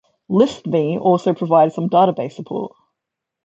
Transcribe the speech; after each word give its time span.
LispMe 0.31 0.99
also 0.99 1.31
provides 1.35 1.75
some 1.75 1.87
database 1.87 2.31
support. 2.31 2.71